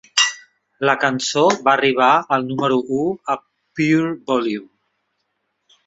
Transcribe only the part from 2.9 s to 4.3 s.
u a Pure